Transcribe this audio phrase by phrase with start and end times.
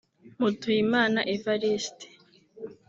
[0.39, 2.07] Mutuyimana Evariste